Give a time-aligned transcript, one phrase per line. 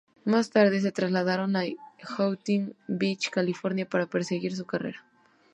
[0.25, 1.61] Más tarde se trasladaron a
[2.17, 5.05] Huntington Beach, California para perseguir su carrera.